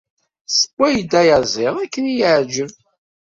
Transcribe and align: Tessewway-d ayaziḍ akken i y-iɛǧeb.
Tessewway-d 0.47 1.11
ayaziḍ 1.21 1.75
akken 1.83 2.03
i 2.11 2.13
y-iɛǧeb. 2.17 2.71